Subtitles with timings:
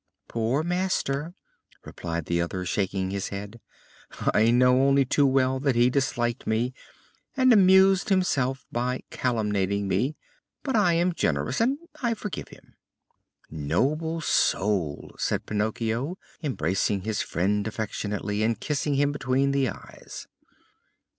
[0.27, 1.35] '""Poor master!"
[1.85, 3.61] replied the other, shaking his head.
[4.33, 6.73] "I know only too well that he disliked me,
[7.37, 10.15] and amused himself by calumniating me;
[10.63, 12.77] but I am generous and I forgive him!"
[13.51, 20.25] "Noble soul!" said Pinocchio, embracing his friend affectionately and kissing him between the eyes.